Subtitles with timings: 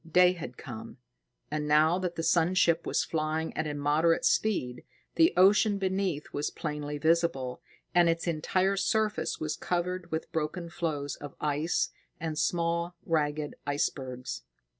[0.11, 0.97] Day had come,
[1.51, 6.33] and now that the sun ship was flying at a moderate speed, the ocean beneath
[6.33, 7.61] was plainly visible;
[7.93, 14.41] and its entire surface was covered with broken floes of ice and small, ragged icebergs.